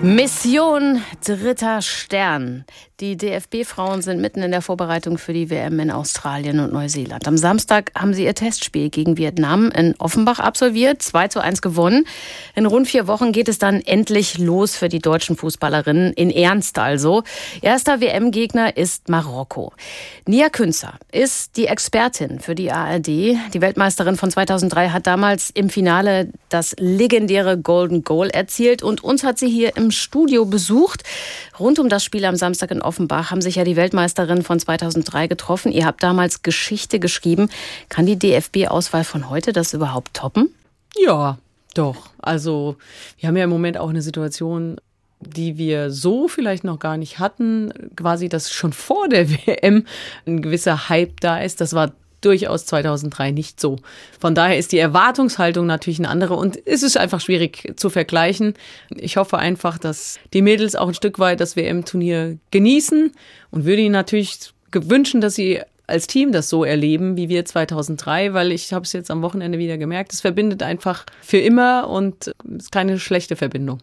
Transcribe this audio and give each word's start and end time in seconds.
Mission 0.00 1.02
dritter 1.20 1.82
Stern. 1.82 2.64
Die 3.00 3.16
DFB-Frauen 3.16 4.02
sind 4.02 4.20
mitten 4.20 4.42
in 4.42 4.50
der 4.50 4.60
Vorbereitung 4.60 5.18
für 5.18 5.32
die 5.32 5.50
WM 5.50 5.78
in 5.78 5.92
Australien 5.92 6.58
und 6.58 6.72
Neuseeland. 6.72 7.28
Am 7.28 7.36
Samstag 7.36 7.92
haben 7.94 8.12
sie 8.12 8.24
ihr 8.24 8.34
Testspiel 8.34 8.90
gegen 8.90 9.16
Vietnam 9.16 9.70
in 9.70 9.94
Offenbach 10.00 10.40
absolviert, 10.40 11.00
2 11.00 11.28
zu 11.28 11.40
1 11.40 11.62
gewonnen. 11.62 12.06
In 12.56 12.66
rund 12.66 12.88
vier 12.88 13.06
Wochen 13.06 13.30
geht 13.30 13.48
es 13.48 13.58
dann 13.58 13.82
endlich 13.82 14.38
los 14.38 14.74
für 14.74 14.88
die 14.88 14.98
deutschen 14.98 15.36
Fußballerinnen, 15.36 16.12
in 16.14 16.32
Ernst 16.32 16.76
also. 16.80 17.22
Erster 17.62 18.00
WM-Gegner 18.00 18.76
ist 18.76 19.08
Marokko. 19.08 19.72
Nia 20.26 20.48
Künzer 20.48 20.94
ist 21.12 21.56
die 21.56 21.68
Expertin 21.68 22.40
für 22.40 22.56
die 22.56 22.72
ARD. 22.72 23.06
Die 23.06 23.60
Weltmeisterin 23.60 24.16
von 24.16 24.32
2003 24.32 24.88
hat 24.88 25.06
damals 25.06 25.50
im 25.50 25.70
Finale 25.70 26.32
das 26.48 26.74
legendäre 26.80 27.58
Golden 27.58 28.02
Goal 28.02 28.30
erzielt 28.30 28.82
und 28.82 29.04
uns 29.04 29.22
hat 29.22 29.38
sie 29.38 29.48
hier 29.48 29.76
im 29.76 29.92
Studio 29.92 30.46
besucht. 30.46 31.04
Rund 31.60 31.78
um 31.78 31.88
das 31.88 32.02
Spiel 32.02 32.24
am 32.24 32.34
Samstag 32.34 32.72
in 32.72 32.82
Offenbach 32.82 32.87
haben 32.96 33.40
sich 33.40 33.56
ja 33.56 33.64
die 33.64 33.76
Weltmeisterinnen 33.76 34.44
von 34.44 34.58
2003 34.58 35.26
getroffen. 35.26 35.72
Ihr 35.72 35.86
habt 35.86 36.02
damals 36.02 36.42
Geschichte 36.42 36.98
geschrieben. 36.98 37.48
Kann 37.88 38.06
die 38.06 38.18
DFB-Auswahl 38.18 39.04
von 39.04 39.28
heute 39.28 39.52
das 39.52 39.74
überhaupt 39.74 40.14
toppen? 40.14 40.54
Ja, 40.96 41.38
doch. 41.74 42.10
Also 42.20 42.76
wir 43.18 43.28
haben 43.28 43.36
ja 43.36 43.44
im 43.44 43.50
Moment 43.50 43.78
auch 43.78 43.90
eine 43.90 44.02
Situation, 44.02 44.76
die 45.20 45.58
wir 45.58 45.90
so 45.90 46.28
vielleicht 46.28 46.64
noch 46.64 46.78
gar 46.78 46.96
nicht 46.96 47.18
hatten, 47.18 47.72
quasi, 47.96 48.28
dass 48.28 48.52
schon 48.52 48.72
vor 48.72 49.08
der 49.08 49.30
WM 49.46 49.84
ein 50.26 50.42
gewisser 50.42 50.88
Hype 50.88 51.20
da 51.20 51.38
ist. 51.38 51.60
Das 51.60 51.72
war 51.72 51.92
durchaus 52.20 52.66
2003 52.66 53.30
nicht 53.30 53.60
so. 53.60 53.76
Von 54.18 54.34
daher 54.34 54.58
ist 54.58 54.72
die 54.72 54.78
Erwartungshaltung 54.78 55.66
natürlich 55.66 55.98
eine 55.98 56.08
andere 56.08 56.34
und 56.34 56.58
es 56.66 56.82
ist 56.82 56.96
einfach 56.96 57.20
schwierig 57.20 57.74
zu 57.76 57.90
vergleichen. 57.90 58.54
Ich 58.90 59.16
hoffe 59.16 59.38
einfach, 59.38 59.78
dass 59.78 60.18
die 60.32 60.42
Mädels 60.42 60.76
auch 60.76 60.88
ein 60.88 60.94
Stück 60.94 61.18
weit 61.18 61.40
das 61.40 61.56
WM-Turnier 61.56 62.38
genießen 62.50 63.12
und 63.50 63.64
würde 63.64 63.82
ihnen 63.82 63.92
natürlich 63.92 64.52
wünschen, 64.72 65.20
dass 65.20 65.34
sie 65.34 65.60
als 65.86 66.06
Team 66.06 66.32
das 66.32 66.50
so 66.50 66.64
erleben 66.64 67.16
wie 67.16 67.28
wir 67.28 67.44
2003, 67.44 68.34
weil 68.34 68.52
ich 68.52 68.72
habe 68.72 68.84
es 68.84 68.92
jetzt 68.92 69.10
am 69.10 69.22
Wochenende 69.22 69.58
wieder 69.58 69.78
gemerkt, 69.78 70.12
es 70.12 70.20
verbindet 70.20 70.62
einfach 70.62 71.06
für 71.22 71.38
immer 71.38 71.88
und 71.88 72.28
es 72.28 72.64
ist 72.64 72.72
keine 72.72 72.98
schlechte 72.98 73.36
Verbindung. 73.36 73.80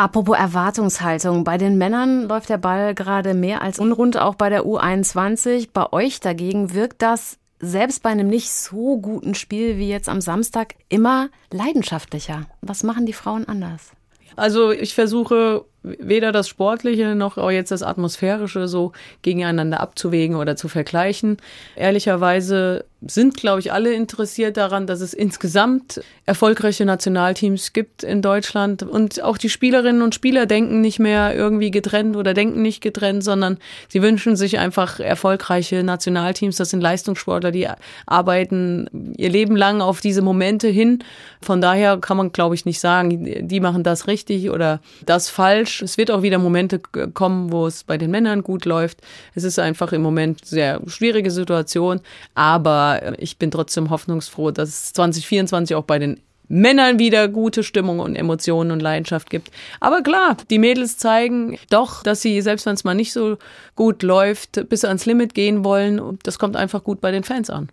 Apropos 0.00 0.34
Erwartungshaltung, 0.34 1.44
bei 1.44 1.58
den 1.58 1.76
Männern 1.76 2.26
läuft 2.26 2.48
der 2.48 2.56
Ball 2.56 2.94
gerade 2.94 3.34
mehr 3.34 3.60
als 3.60 3.78
unrund, 3.78 4.16
auch 4.16 4.34
bei 4.34 4.48
der 4.48 4.64
U21. 4.64 5.68
Bei 5.74 5.92
euch 5.92 6.20
dagegen 6.20 6.72
wirkt 6.72 7.02
das 7.02 7.36
selbst 7.58 8.02
bei 8.02 8.08
einem 8.08 8.28
nicht 8.28 8.50
so 8.50 8.96
guten 8.96 9.34
Spiel 9.34 9.76
wie 9.76 9.90
jetzt 9.90 10.08
am 10.08 10.22
Samstag 10.22 10.74
immer 10.88 11.28
leidenschaftlicher. 11.52 12.46
Was 12.62 12.82
machen 12.82 13.04
die 13.04 13.12
Frauen 13.12 13.46
anders? 13.46 13.90
Also 14.36 14.70
ich 14.70 14.94
versuche 14.94 15.66
weder 15.82 16.32
das 16.32 16.48
Sportliche 16.48 17.14
noch 17.14 17.38
auch 17.38 17.50
jetzt 17.50 17.70
das 17.70 17.82
Atmosphärische 17.82 18.68
so 18.68 18.92
gegeneinander 19.22 19.80
abzuwägen 19.80 20.36
oder 20.36 20.56
zu 20.56 20.68
vergleichen. 20.68 21.38
Ehrlicherweise 21.76 22.84
sind, 23.06 23.36
glaube 23.36 23.60
ich, 23.60 23.72
alle 23.72 23.94
interessiert 23.94 24.58
daran, 24.58 24.86
dass 24.86 25.00
es 25.00 25.14
insgesamt 25.14 26.02
erfolgreiche 26.26 26.84
Nationalteams 26.84 27.72
gibt 27.72 28.02
in 28.02 28.20
Deutschland. 28.20 28.82
Und 28.82 29.22
auch 29.22 29.38
die 29.38 29.48
Spielerinnen 29.48 30.02
und 30.02 30.14
Spieler 30.14 30.44
denken 30.44 30.82
nicht 30.82 30.98
mehr 30.98 31.34
irgendwie 31.34 31.70
getrennt 31.70 32.14
oder 32.16 32.34
denken 32.34 32.60
nicht 32.60 32.82
getrennt, 32.82 33.24
sondern 33.24 33.56
sie 33.88 34.02
wünschen 34.02 34.36
sich 34.36 34.58
einfach 34.58 35.00
erfolgreiche 35.00 35.82
Nationalteams. 35.82 36.56
Das 36.56 36.70
sind 36.70 36.82
Leistungssportler, 36.82 37.52
die 37.52 37.68
arbeiten 38.04 39.14
ihr 39.16 39.30
Leben 39.30 39.56
lang 39.56 39.80
auf 39.80 40.00
diese 40.00 40.20
Momente 40.20 40.68
hin. 40.68 41.02
Von 41.40 41.62
daher 41.62 41.96
kann 41.96 42.18
man, 42.18 42.32
glaube 42.32 42.54
ich, 42.54 42.66
nicht 42.66 42.80
sagen, 42.80 43.48
die 43.48 43.60
machen 43.60 43.82
das 43.82 44.08
richtig 44.08 44.50
oder 44.50 44.80
das 45.06 45.30
falsch. 45.30 45.69
Es 45.82 45.98
wird 45.98 46.10
auch 46.10 46.22
wieder 46.22 46.38
Momente 46.38 46.78
kommen, 46.78 47.52
wo 47.52 47.66
es 47.66 47.84
bei 47.84 47.98
den 47.98 48.10
Männern 48.10 48.42
gut 48.42 48.64
läuft. 48.64 48.98
Es 49.34 49.44
ist 49.44 49.58
einfach 49.58 49.92
im 49.92 50.02
Moment 50.02 50.44
sehr 50.44 50.80
schwierige 50.86 51.30
Situation, 51.30 52.00
aber 52.34 53.14
ich 53.18 53.38
bin 53.38 53.50
trotzdem 53.50 53.90
hoffnungsfroh, 53.90 54.50
dass 54.50 54.68
es 54.68 54.92
2024 54.92 55.76
auch 55.76 55.84
bei 55.84 55.98
den 55.98 56.20
Männern 56.50 56.98
wieder 56.98 57.28
gute 57.28 57.62
Stimmung 57.62 58.00
und 58.00 58.16
Emotionen 58.16 58.72
und 58.72 58.82
Leidenschaft 58.82 59.30
gibt. 59.30 59.52
Aber 59.78 60.02
klar, 60.02 60.36
die 60.50 60.58
Mädels 60.58 60.98
zeigen 60.98 61.56
doch, 61.70 62.02
dass 62.02 62.22
sie, 62.22 62.40
selbst 62.42 62.66
wenn 62.66 62.74
es 62.74 62.82
mal 62.82 62.94
nicht 62.94 63.12
so 63.12 63.38
gut 63.76 64.02
läuft, 64.02 64.68
bis 64.68 64.84
ans 64.84 65.06
Limit 65.06 65.34
gehen 65.34 65.64
wollen. 65.64 66.00
Und 66.00 66.26
das 66.26 66.40
kommt 66.40 66.56
einfach 66.56 66.82
gut 66.82 67.00
bei 67.00 67.12
den 67.12 67.22
Fans 67.22 67.50
an. 67.50 67.68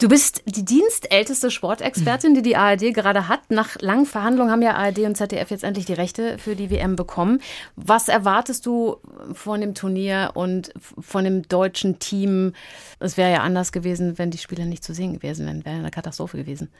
Du 0.00 0.08
bist 0.08 0.42
die 0.46 0.64
dienstälteste 0.64 1.50
Sportexpertin, 1.50 2.32
die 2.32 2.42
die 2.42 2.54
ARD 2.54 2.94
gerade 2.94 3.26
hat. 3.26 3.50
Nach 3.50 3.74
langen 3.80 4.06
Verhandlungen 4.06 4.52
haben 4.52 4.62
ja 4.62 4.76
ARD 4.76 5.00
und 5.00 5.16
ZDF 5.16 5.50
jetzt 5.50 5.64
endlich 5.64 5.86
die 5.86 5.92
Rechte 5.92 6.38
für 6.38 6.54
die 6.54 6.70
WM 6.70 6.94
bekommen. 6.94 7.40
Was 7.74 8.06
erwartest 8.06 8.64
du 8.66 8.98
von 9.32 9.60
dem 9.60 9.74
Turnier 9.74 10.30
und 10.34 10.72
von 11.00 11.24
dem 11.24 11.48
deutschen 11.48 11.98
Team? 11.98 12.52
Es 13.00 13.16
wäre 13.16 13.32
ja 13.32 13.42
anders 13.42 13.72
gewesen, 13.72 14.18
wenn 14.18 14.30
die 14.30 14.38
Spieler 14.38 14.66
nicht 14.66 14.84
zu 14.84 14.94
sehen 14.94 15.14
gewesen 15.14 15.46
wären. 15.46 15.64
Wäre 15.64 15.78
eine 15.78 15.90
Katastrophe 15.90 16.36
gewesen. 16.36 16.70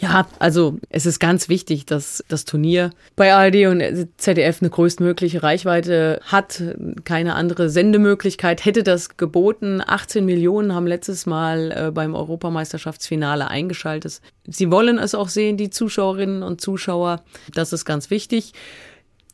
Ja, 0.00 0.28
also 0.38 0.78
es 0.90 1.06
ist 1.06 1.18
ganz 1.18 1.48
wichtig, 1.48 1.84
dass 1.84 2.24
das 2.28 2.44
Turnier 2.44 2.90
bei 3.16 3.34
ARD 3.34 3.66
und 3.66 3.82
ZDF 4.16 4.62
eine 4.62 4.70
größtmögliche 4.70 5.42
Reichweite 5.42 6.20
hat. 6.24 6.62
Keine 7.04 7.34
andere 7.34 7.68
Sendemöglichkeit 7.68 8.64
hätte 8.64 8.84
das 8.84 9.16
geboten. 9.16 9.82
18 9.84 10.24
Millionen 10.24 10.72
haben 10.72 10.86
letztes 10.86 11.26
Mal 11.26 11.72
äh, 11.72 11.90
beim 11.90 12.14
Europameisterschaftsfinale 12.14 13.48
eingeschaltet. 13.48 14.20
Sie 14.46 14.70
wollen 14.70 14.98
es 14.98 15.16
auch 15.16 15.28
sehen, 15.28 15.56
die 15.56 15.70
Zuschauerinnen 15.70 16.44
und 16.44 16.60
Zuschauer. 16.60 17.22
Das 17.54 17.72
ist 17.72 17.84
ganz 17.84 18.10
wichtig. 18.10 18.52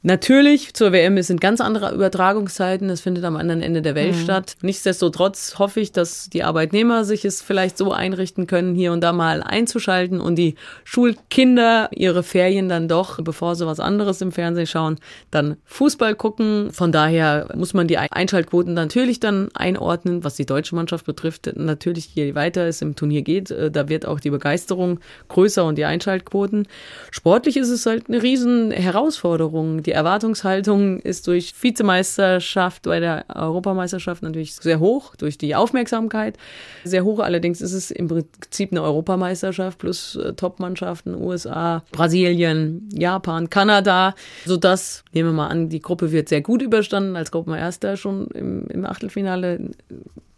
Natürlich, 0.06 0.74
zur 0.74 0.92
WM 0.92 1.20
sind 1.22 1.40
ganz 1.40 1.62
andere 1.62 1.94
Übertragungszeiten. 1.94 2.88
Das 2.88 3.00
findet 3.00 3.24
am 3.24 3.36
anderen 3.36 3.62
Ende 3.62 3.80
der 3.80 3.94
Welt 3.94 4.14
mhm. 4.14 4.20
statt. 4.20 4.56
Nichtsdestotrotz 4.60 5.58
hoffe 5.58 5.80
ich, 5.80 5.92
dass 5.92 6.28
die 6.28 6.44
Arbeitnehmer 6.44 7.06
sich 7.06 7.24
es 7.24 7.40
vielleicht 7.40 7.78
so 7.78 7.90
einrichten 7.90 8.46
können, 8.46 8.74
hier 8.74 8.92
und 8.92 9.00
da 9.00 9.14
mal 9.14 9.42
einzuschalten 9.42 10.20
und 10.20 10.36
die 10.36 10.56
Schulkinder 10.84 11.88
ihre 11.90 12.22
Ferien 12.22 12.68
dann 12.68 12.86
doch, 12.86 13.18
bevor 13.22 13.56
sie 13.56 13.66
was 13.66 13.80
anderes 13.80 14.20
im 14.20 14.30
Fernsehen 14.30 14.66
schauen, 14.66 14.98
dann 15.30 15.56
Fußball 15.64 16.14
gucken. 16.16 16.70
Von 16.70 16.92
daher 16.92 17.48
muss 17.54 17.72
man 17.72 17.88
die 17.88 17.96
Einschaltquoten 17.96 18.74
natürlich 18.74 19.20
dann 19.20 19.48
einordnen, 19.54 20.22
was 20.22 20.34
die 20.34 20.44
deutsche 20.44 20.74
Mannschaft 20.74 21.06
betrifft. 21.06 21.50
Natürlich, 21.56 22.14
je 22.14 22.34
weiter 22.34 22.66
es 22.66 22.82
im 22.82 22.94
Turnier 22.94 23.22
geht, 23.22 23.50
äh, 23.50 23.70
da 23.70 23.88
wird 23.88 24.04
auch 24.04 24.20
die 24.20 24.28
Begeisterung 24.28 25.00
größer 25.28 25.64
und 25.64 25.78
die 25.78 25.86
Einschaltquoten. 25.86 26.68
Sportlich 27.10 27.56
ist 27.56 27.70
es 27.70 27.86
halt 27.86 28.08
eine 28.08 28.22
riesen 28.22 28.70
Herausforderung. 28.70 29.82
Die 29.82 29.93
Erwartungshaltung 29.94 31.00
ist 31.00 31.26
durch 31.26 31.54
Vizemeisterschaft 31.60 32.82
bei 32.82 33.00
der 33.00 33.24
Europameisterschaft 33.34 34.22
natürlich 34.22 34.54
sehr 34.54 34.80
hoch, 34.80 35.16
durch 35.16 35.38
die 35.38 35.54
Aufmerksamkeit 35.54 36.36
sehr 36.84 37.04
hoch. 37.04 37.20
Allerdings 37.20 37.60
ist 37.60 37.72
es 37.72 37.90
im 37.90 38.08
Prinzip 38.08 38.72
eine 38.72 38.82
Europameisterschaft 38.82 39.78
plus 39.78 40.16
äh, 40.16 40.34
Topmannschaften, 40.34 41.14
USA, 41.14 41.82
Brasilien, 41.92 42.88
Japan, 42.92 43.50
Kanada, 43.50 44.14
sodass, 44.44 45.04
nehmen 45.12 45.30
wir 45.30 45.34
mal 45.34 45.48
an, 45.48 45.68
die 45.68 45.80
Gruppe 45.80 46.12
wird 46.12 46.28
sehr 46.28 46.42
gut 46.42 46.62
überstanden, 46.62 47.16
als 47.16 47.30
Gruppenerster 47.30 47.96
schon 47.96 48.26
im, 48.28 48.66
im 48.66 48.84
Achtelfinale 48.84 49.70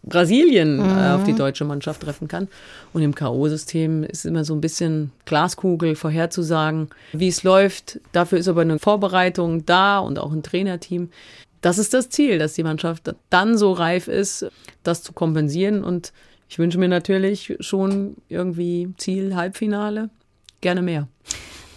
Brasilien 0.06 0.76
mhm. 0.76 0.98
äh, 0.98 1.10
auf 1.10 1.24
die 1.24 1.32
mhm. 1.32 1.38
deutsche 1.38 1.64
Mannschaft 1.64 2.02
treffen 2.02 2.28
kann. 2.28 2.48
Und 2.92 3.02
im 3.02 3.14
K.O.-System 3.14 4.04
ist 4.04 4.24
immer 4.24 4.44
so 4.44 4.54
ein 4.54 4.60
bisschen 4.60 5.12
Glaskugel 5.24 5.96
vorherzusagen, 5.96 6.88
wie 7.12 7.28
es 7.28 7.42
läuft. 7.42 8.00
Dafür 8.12 8.38
ist 8.38 8.48
aber 8.48 8.62
eine 8.62 8.78
Vorbereitung 8.78 9.66
da 9.66 9.98
und 9.98 10.18
auch 10.18 10.32
ein 10.32 10.42
Trainerteam. 10.42 11.10
Das 11.60 11.78
ist 11.78 11.92
das 11.92 12.08
Ziel, 12.08 12.38
dass 12.38 12.54
die 12.54 12.62
Mannschaft 12.62 13.14
dann 13.28 13.58
so 13.58 13.72
reif 13.72 14.08
ist, 14.08 14.46
das 14.84 15.02
zu 15.02 15.12
kompensieren. 15.12 15.82
Und 15.82 16.12
ich 16.48 16.58
wünsche 16.58 16.78
mir 16.78 16.88
natürlich 16.88 17.56
schon 17.60 18.16
irgendwie 18.28 18.94
Ziel 18.98 19.34
Halbfinale. 19.34 20.10
Gerne 20.60 20.82
mehr. 20.82 21.08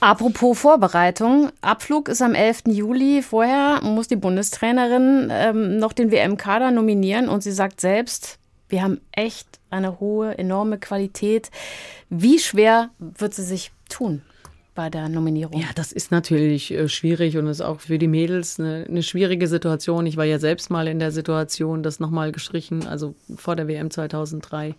Apropos 0.01 0.57
Vorbereitung, 0.57 1.51
Abflug 1.59 2.07
ist 2.07 2.21
am 2.21 2.33
11. 2.33 2.63
Juli. 2.67 3.21
Vorher 3.21 3.81
muss 3.83 4.07
die 4.07 4.15
Bundestrainerin 4.15 5.29
ähm, 5.29 5.77
noch 5.77 5.91
den 5.91 6.09
WM-Kader 6.09 6.71
nominieren 6.71 7.27
und 7.27 7.43
sie 7.43 7.51
sagt 7.51 7.81
selbst, 7.81 8.39
wir 8.69 8.81
haben 8.81 9.01
echt 9.11 9.59
eine 9.69 9.99
hohe, 9.99 10.37
enorme 10.37 10.77
Qualität. 10.77 11.51
Wie 12.09 12.39
schwer 12.39 12.89
wird 12.99 13.33
sie 13.33 13.43
sich 13.43 13.71
tun? 13.89 14.21
bei 14.75 14.89
der 14.89 15.09
Nominierung? 15.09 15.59
Ja, 15.59 15.67
das 15.75 15.91
ist 15.91 16.09
natürlich 16.09 16.71
äh, 16.71 16.87
schwierig 16.87 17.35
und 17.35 17.47
ist 17.47 17.59
auch 17.59 17.81
für 17.81 17.97
die 17.97 18.07
Mädels 18.07 18.61
eine, 18.61 18.85
eine, 18.87 19.03
schwierige 19.03 19.49
Situation. 19.49 20.05
Ich 20.05 20.15
war 20.15 20.23
ja 20.23 20.39
selbst 20.39 20.69
mal 20.69 20.87
in 20.87 20.99
der 20.99 21.11
Situation, 21.11 21.83
das 21.83 21.99
nochmal 21.99 22.31
gestrichen, 22.31 22.87
also 22.87 23.13
vor 23.35 23.57
der 23.57 23.67
WM 23.67 23.91
2003. 23.91 24.75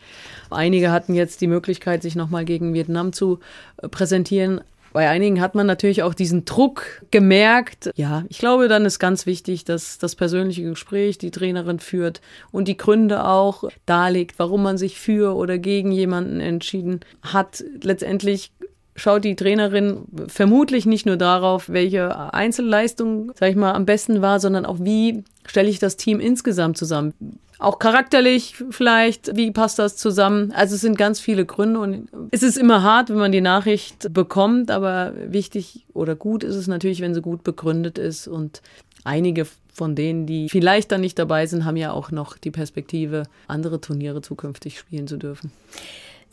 Einige 0.48 0.90
hatten 0.90 1.12
jetzt 1.12 1.42
die 1.42 1.48
Möglichkeit, 1.48 2.00
sich 2.00 2.16
nochmal 2.16 2.46
gegen 2.46 2.72
Vietnam 2.72 3.12
zu 3.12 3.40
äh, 3.76 3.88
präsentieren. 3.88 4.62
Bei 4.92 5.08
einigen 5.08 5.40
hat 5.40 5.54
man 5.54 5.66
natürlich 5.66 6.02
auch 6.02 6.14
diesen 6.14 6.44
Druck 6.44 7.02
gemerkt. 7.10 7.90
Ja, 7.94 8.24
ich 8.28 8.38
glaube, 8.38 8.68
dann 8.68 8.84
ist 8.84 8.98
ganz 8.98 9.24
wichtig, 9.26 9.64
dass 9.64 9.98
das 9.98 10.16
persönliche 10.16 10.62
Gespräch 10.62 11.18
die 11.18 11.30
Trainerin 11.30 11.78
führt 11.78 12.20
und 12.50 12.66
die 12.66 12.76
Gründe 12.76 13.24
auch 13.24 13.64
darlegt, 13.86 14.38
warum 14.38 14.62
man 14.62 14.78
sich 14.78 14.98
für 14.98 15.36
oder 15.36 15.58
gegen 15.58 15.92
jemanden 15.92 16.40
entschieden 16.40 17.00
hat. 17.22 17.62
Letztendlich 17.82 18.52
schaut 19.00 19.24
die 19.24 19.36
Trainerin 19.36 20.04
vermutlich 20.28 20.86
nicht 20.86 21.06
nur 21.06 21.16
darauf, 21.16 21.68
welche 21.68 22.34
Einzelleistung, 22.34 23.32
sag 23.34 23.50
ich 23.50 23.56
mal, 23.56 23.72
am 23.72 23.86
besten 23.86 24.20
war, 24.20 24.40
sondern 24.40 24.66
auch 24.66 24.78
wie 24.80 25.24
stelle 25.46 25.70
ich 25.70 25.78
das 25.78 25.96
Team 25.96 26.20
insgesamt 26.20 26.76
zusammen. 26.76 27.14
Auch 27.58 27.78
charakterlich 27.78 28.62
vielleicht, 28.70 29.36
wie 29.36 29.50
passt 29.50 29.78
das 29.78 29.96
zusammen? 29.96 30.52
Also 30.52 30.74
es 30.74 30.80
sind 30.80 30.96
ganz 30.96 31.20
viele 31.20 31.44
Gründe 31.44 31.80
und 31.80 32.08
es 32.30 32.42
ist 32.42 32.56
immer 32.56 32.82
hart, 32.82 33.10
wenn 33.10 33.18
man 33.18 33.32
die 33.32 33.42
Nachricht 33.42 34.12
bekommt, 34.12 34.70
aber 34.70 35.12
wichtig 35.28 35.84
oder 35.92 36.14
gut 36.14 36.44
ist 36.44 36.54
es 36.54 36.68
natürlich, 36.68 37.00
wenn 37.00 37.14
sie 37.14 37.20
gut 37.20 37.42
begründet 37.42 37.98
ist 37.98 38.28
und 38.28 38.62
einige 39.04 39.46
von 39.72 39.94
denen, 39.94 40.26
die 40.26 40.48
vielleicht 40.48 40.92
dann 40.92 41.00
nicht 41.00 41.18
dabei 41.18 41.46
sind, 41.46 41.64
haben 41.64 41.76
ja 41.76 41.92
auch 41.92 42.10
noch 42.10 42.36
die 42.36 42.50
Perspektive, 42.50 43.24
andere 43.46 43.80
Turniere 43.80 44.20
zukünftig 44.20 44.78
spielen 44.78 45.06
zu 45.06 45.16
dürfen. 45.16 45.52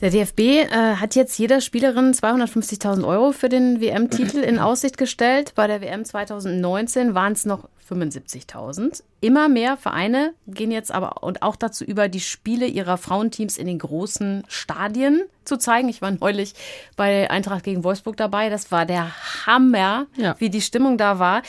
Der 0.00 0.10
DFB 0.10 0.40
äh, 0.40 0.66
hat 0.96 1.16
jetzt 1.16 1.38
jeder 1.38 1.60
Spielerin 1.60 2.12
250.000 2.12 3.04
Euro 3.04 3.32
für 3.32 3.48
den 3.48 3.80
WM-Titel 3.80 4.38
in 4.38 4.60
Aussicht 4.60 4.96
gestellt. 4.96 5.52
Bei 5.56 5.66
der 5.66 5.80
WM 5.80 6.04
2019 6.04 7.14
waren 7.14 7.32
es 7.32 7.44
noch 7.44 7.68
75.000. 7.90 9.02
Immer 9.20 9.48
mehr 9.48 9.76
Vereine 9.76 10.34
gehen 10.46 10.70
jetzt 10.70 10.92
aber 10.92 11.24
und 11.24 11.42
auch 11.42 11.56
dazu 11.56 11.84
über, 11.84 12.08
die 12.08 12.20
Spiele 12.20 12.66
ihrer 12.66 12.96
Frauenteams 12.96 13.58
in 13.58 13.66
den 13.66 13.80
großen 13.80 14.44
Stadien 14.46 15.24
zu 15.44 15.56
zeigen. 15.58 15.88
Ich 15.88 16.00
war 16.00 16.12
neulich 16.12 16.54
bei 16.96 17.28
Eintracht 17.28 17.64
gegen 17.64 17.82
Wolfsburg 17.82 18.16
dabei. 18.16 18.50
Das 18.50 18.70
war 18.70 18.86
der 18.86 19.10
Hammer, 19.46 20.06
ja. 20.16 20.36
wie 20.38 20.50
die 20.50 20.60
Stimmung 20.60 20.96
da 20.96 21.18
war. 21.18 21.42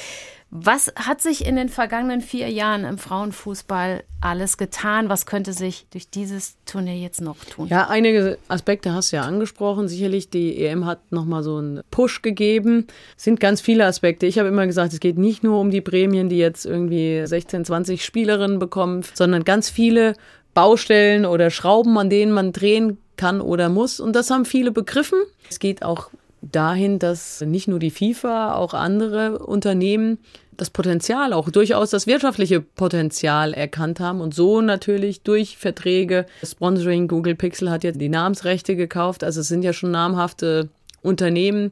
Was 0.52 0.92
hat 0.96 1.22
sich 1.22 1.46
in 1.46 1.56
den 1.56 1.70
vergangenen 1.70 2.22
vier 2.22 2.50
Jahren 2.50 2.84
im 2.84 2.98
Frauenfußball 2.98 4.04
alles 4.20 4.58
getan? 4.58 5.08
Was 5.08 5.28
könnte 5.28 5.54
sich 5.54 5.86
durch 5.92 6.10
dieses 6.10 6.58
Turnier 6.66 6.96
jetzt 6.96 7.22
noch 7.22 7.38
tun? 7.46 7.68
Ja, 7.68 7.88
einige 7.88 8.40
Aspekte 8.48 8.92
hast 8.92 9.12
du 9.12 9.18
ja 9.18 9.24
angesprochen. 9.24 9.88
Sicherlich, 9.88 10.32
die 10.32 10.66
EM 10.66 10.88
hat 10.88 11.12
nochmal 11.12 11.44
so 11.44 11.58
einen 11.58 11.82
Push 11.92 12.24
gegeben. 12.24 12.88
Es 13.16 13.26
sind 13.26 13.40
ganz 13.40 13.62
viele 13.62 13.86
Aspekte. 13.86 14.26
Ich 14.26 14.40
habe 14.40 14.50
immer 14.50 14.66
gesagt, 14.66 14.92
es 14.92 15.00
geht 15.00 15.20
nicht 15.20 15.44
nur 15.44 15.60
um 15.60 15.70
die 15.70 15.82
Prämien, 15.82 16.30
die 16.30 16.40
jetzt 16.40 16.66
irgendwie 16.66 17.22
16, 17.26 17.66
20 17.66 18.04
Spielerinnen 18.04 18.58
bekommen, 18.58 19.04
sondern 19.14 19.44
ganz 19.44 19.70
viele 19.70 20.16
Baustellen 20.56 21.28
oder 21.28 21.52
Schrauben, 21.52 21.96
an 22.00 22.10
denen 22.10 22.32
man 22.32 22.54
drehen 22.54 22.98
kann 23.18 23.40
oder 23.40 23.70
muss. 23.70 24.00
Und 24.00 24.16
das 24.16 24.32
haben 24.32 24.46
viele 24.46 24.72
begriffen. 24.72 25.20
Es 25.48 25.60
geht 25.60 25.84
auch 25.84 26.10
dahin, 26.52 27.00
dass 27.00 27.42
nicht 27.42 27.68
nur 27.68 27.80
die 27.80 27.92
FIFA, 27.92 28.56
auch 28.56 28.74
andere 28.74 29.40
Unternehmen 29.40 30.20
das 30.58 30.70
Potenzial, 30.70 31.34
auch 31.34 31.50
durchaus 31.50 31.90
das 31.90 32.06
wirtschaftliche 32.06 32.60
Potenzial 32.62 33.54
erkannt 33.54 34.00
haben 34.00 34.20
und 34.20 34.34
so 34.34 34.62
natürlich 34.62 35.22
durch 35.22 35.58
Verträge, 35.58 36.26
Sponsoring, 36.44 37.08
Google 37.08 37.36
Pixel 37.36 37.70
hat 37.72 37.84
ja 37.84 37.92
die 37.92 38.10
Namensrechte 38.10 38.76
gekauft, 38.76 39.24
also 39.24 39.42
es 39.42 39.48
sind 39.48 39.64
ja 39.64 39.74
schon 39.74 39.92
namhafte 39.92 40.70
Unternehmen. 41.02 41.72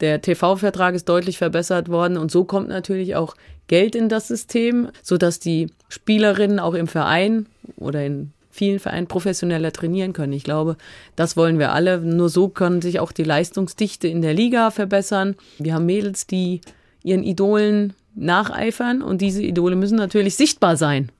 Der 0.00 0.22
TV-Vertrag 0.22 0.94
ist 0.94 1.08
deutlich 1.08 1.38
verbessert 1.38 1.88
worden 1.88 2.16
und 2.16 2.30
so 2.30 2.44
kommt 2.44 2.68
natürlich 2.68 3.16
auch 3.16 3.34
Geld 3.66 3.94
in 3.94 4.08
das 4.08 4.28
System, 4.28 4.88
sodass 5.02 5.40
die 5.40 5.66
Spielerinnen 5.88 6.58
auch 6.58 6.74
im 6.74 6.86
Verein 6.86 7.46
oder 7.76 8.04
in 8.04 8.32
vielen 8.60 8.78
Vereinen 8.78 9.06
professioneller 9.06 9.72
trainieren 9.72 10.12
können. 10.12 10.34
Ich 10.34 10.44
glaube, 10.44 10.76
das 11.16 11.34
wollen 11.34 11.58
wir 11.58 11.72
alle. 11.72 11.98
Nur 11.98 12.28
so 12.28 12.48
können 12.48 12.82
sich 12.82 13.00
auch 13.00 13.10
die 13.10 13.24
Leistungsdichte 13.24 14.06
in 14.06 14.20
der 14.20 14.34
Liga 14.34 14.70
verbessern. 14.70 15.34
Wir 15.58 15.72
haben 15.72 15.86
Mädels, 15.86 16.26
die 16.26 16.60
ihren 17.02 17.22
Idolen 17.22 17.94
nacheifern 18.14 19.00
und 19.00 19.22
diese 19.22 19.42
Idole 19.42 19.76
müssen 19.76 19.96
natürlich 19.96 20.36
sichtbar 20.36 20.76
sein. 20.76 21.10